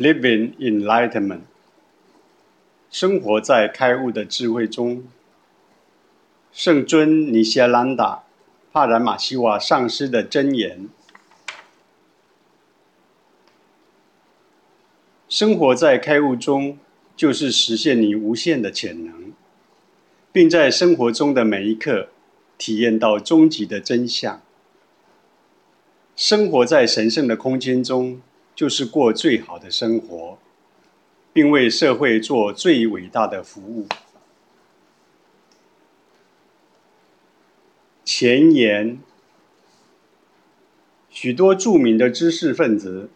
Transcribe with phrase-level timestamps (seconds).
[0.00, 1.42] Living Enlightenment，
[2.90, 5.04] 生活在开悟的智慧中。
[6.50, 8.24] 圣尊尼西亚兰达
[8.72, 10.88] 帕兰马西瓦上师的箴言：
[15.28, 16.78] 生活在开悟中，
[17.14, 19.34] 就是实现你无限的潜能，
[20.32, 22.08] 并在生活中的每一刻
[22.56, 24.40] 体验到终极的真相。
[26.16, 28.22] 生活在神圣的空间中。
[28.60, 30.36] 就是过最好的生活，
[31.32, 33.86] 并为社会做最伟大的服务。
[38.04, 38.98] 前言：
[41.08, 43.08] 许多著名的知识分子，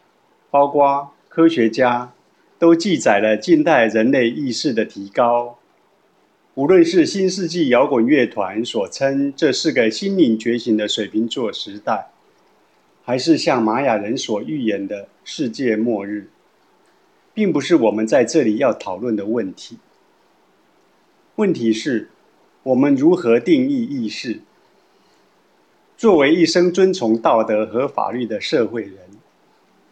[0.50, 2.14] 包括科学家，
[2.58, 5.58] 都记载了近代人类意识的提高。
[6.54, 12.13] 无论是新世纪摇滚乐团所称这是个心灵觉醒的水瓶座时代。
[13.04, 16.28] 还是像玛雅人所预言的世界末日，
[17.34, 19.76] 并不是我们在这里要讨论的问题。
[21.36, 22.08] 问题是，
[22.62, 24.40] 我们如何定义意识？
[25.98, 28.94] 作为一生遵从道德和法律的社会人，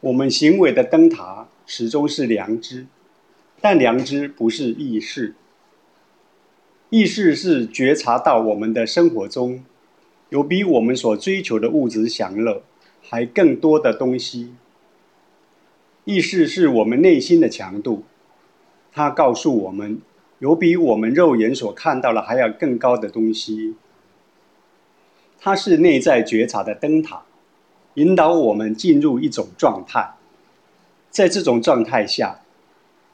[0.01, 2.87] 我们行为的灯塔始终是良知，
[3.61, 5.35] 但良知不是意识。
[6.89, 9.63] 意识是觉察到我们的生活中
[10.31, 12.63] 有比我们所追求的物质享乐。
[13.13, 14.55] 还更多的东西。
[16.07, 18.05] 意识是我们内心的强度，
[18.91, 20.01] 它告诉我们
[20.39, 23.77] 有比我们肉眼所看到的还要更高的东西。
[25.39, 27.25] 它是内在觉察的灯塔，
[27.95, 30.15] 引导我们进入一种状态。
[31.11, 32.41] 在这种状态下，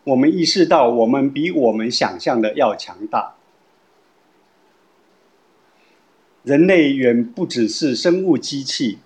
[0.05, 3.35] 我们意识到我们比我们想象的要强大。
[6.45, 8.99] 人类远不只是生物机器。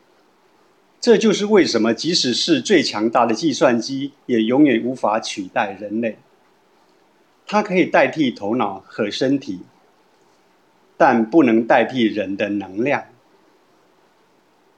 [1.02, 6.16] 这就是为什么，即使是最强大的计算机，也永远无法取代人类。
[7.44, 9.62] 它可以代替头脑和身体，
[10.96, 13.06] 但不能代替人的能量。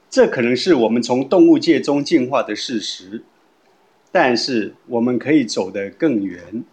[0.09, 3.23] 这可能是我们从动物界中进化的事实，
[4.11, 6.63] 但是我们可以走得更远。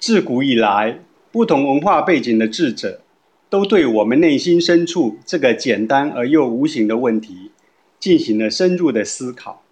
[0.00, 0.98] 自古以来，
[1.30, 3.02] 不同文化背景的智者。
[3.50, 7.50] 都对我们内心深处这个简单而又无形的问题
[7.98, 9.62] 进行了深入的思考。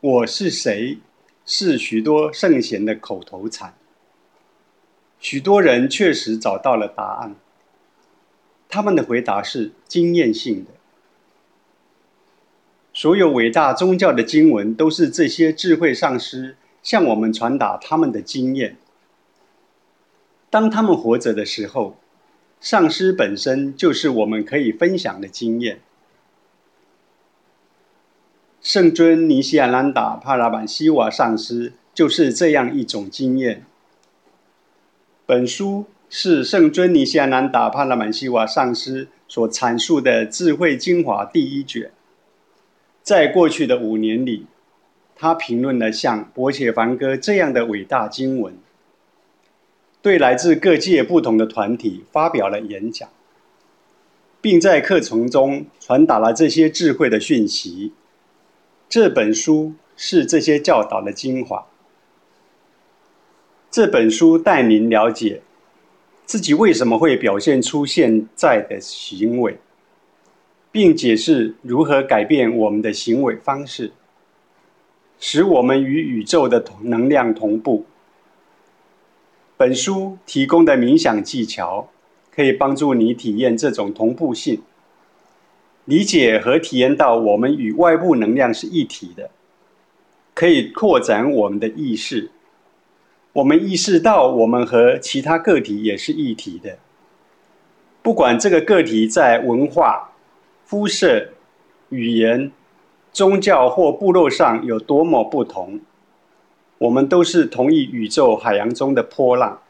[0.00, 0.98] 我是谁？
[1.46, 3.74] 是许多圣贤的口头禅。
[5.20, 7.36] 许多人确实找到了答案。
[8.68, 10.72] 他们的回答是经验性的。
[12.92, 18.76] 所有伟大宗教的经文都是这些智慧上师向我们传达他们的经验。
[20.50, 21.96] 当他们活着的时候。
[22.64, 25.80] 上师本身就是我们可以分享的经验。
[28.62, 33.66] 圣尊尼西亚兰达帕拉 bản 西瓦上师就是这样一种经验。
[35.26, 41.90] 本书是圣尊尼西亚兰达帕拉 bản 西瓦上师所阐述的智慧精华第一卷。
[43.02, 44.46] 在过去的五年里，
[45.14, 48.56] 他评论了像博且梵歌这样的伟大经文。
[50.04, 53.08] 对来自各界不同的团体发表了演讲，
[54.42, 57.94] 并在课程中传达了这些智慧的讯息。
[58.86, 61.64] 这本书是这些教导的精华。
[63.70, 65.40] 这本书带您了解
[66.26, 69.56] 自己为什么会表现出现在的行为，
[70.70, 73.92] 并解释如何改变我们的行为方式，
[75.18, 77.86] 使我们与宇宙的能量同步。
[79.56, 81.88] 本书提供的冥想技巧，
[82.34, 84.60] 可以帮助你体验这种同步性，
[85.84, 89.30] 理解和体验到我们与外部能量是一体的，
[90.34, 92.30] 可以扩展我们的意识。
[93.32, 96.78] 我们意识到我们和其他个体也是一体的，
[98.02, 100.12] 不管这个个体在文化、
[100.64, 101.28] 肤色、
[101.90, 102.50] 语言、
[103.12, 105.80] 宗教或部落上有多么不同。
[106.78, 109.60] 我们都是同一宇宙海洋中的波浪。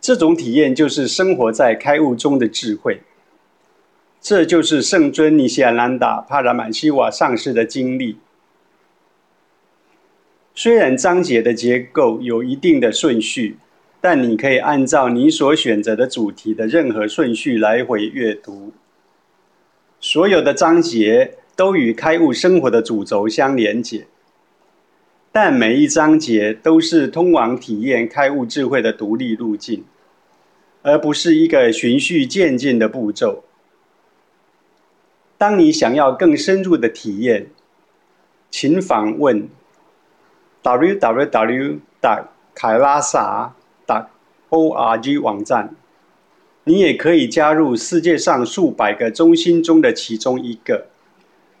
[0.00, 3.00] 这种体验就是生活在开悟中的智慧。
[4.20, 8.18] 这就是圣尊尼西亚兰达帕拉满西瓦上师的经历。
[10.54, 13.58] 虽然章节的结构有一定的顺序，
[14.00, 18.72] 但你可以按照你所选择的主题的任何顺序来回阅读。
[20.00, 24.06] 所有的章节都与开悟生活的主轴相连接。
[25.38, 29.84] 但每一章节都是通往体验开悟智慧的独立路径，
[30.80, 33.44] 而不是一个循序渐进的步骤。
[35.36, 37.48] 当你想要更深入的体验
[38.50, 39.46] 请访问
[40.62, 41.80] www.
[42.54, 43.52] 凯拉萨
[44.48, 45.74] .org 网站。
[46.64, 50.86] 你也可以加入世界上数百个中心中的其中一个，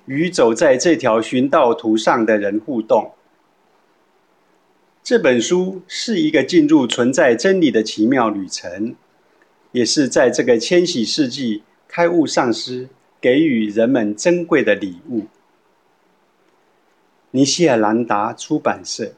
[0.06, 3.12] 与走在这条寻道途上的人互动。
[5.06, 8.96] 这本书是一个进入存在真理的奇妙旅程，
[9.70, 12.88] 也是在这个千禧世纪开悟上师
[13.20, 15.26] 给予人们珍贵的礼物。
[17.30, 19.12] 尼西尔兰达出版社。